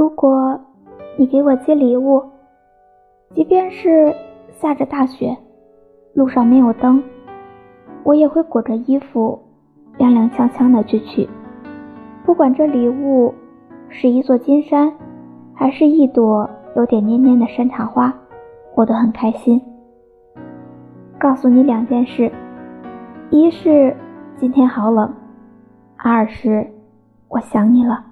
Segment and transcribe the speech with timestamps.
[0.00, 0.58] 如果
[1.18, 2.24] 你给我寄礼物
[3.34, 4.10] 即便是
[4.48, 5.36] 下着大雪
[6.14, 7.04] 路上没有灯
[8.02, 9.38] 我也会裹着衣服
[9.98, 11.28] 踉踉跄跄的去取。
[12.24, 13.34] 不管这礼物
[13.90, 14.90] 是一座金山
[15.52, 18.10] 还是一朵有点蔫蔫的山茶花
[18.74, 19.60] 我都很开心。
[21.18, 22.32] 告诉你两件事
[23.28, 23.94] 一是
[24.38, 25.12] 今天好冷
[25.98, 26.66] 二是
[27.28, 28.09] 我想你了。